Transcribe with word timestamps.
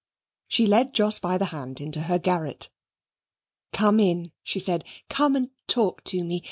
She 0.47 0.65
led 0.65 0.95
Jos 0.95 1.19
by 1.19 1.37
the 1.37 1.45
hand 1.53 1.79
into 1.79 2.01
her 2.01 2.17
garret. 2.17 2.71
"Come 3.71 3.99
in," 3.99 4.31
she 4.41 4.59
said. 4.59 4.83
"Come 5.09 5.35
and 5.35 5.51
talk 5.67 6.03
to 6.05 6.23
me. 6.23 6.39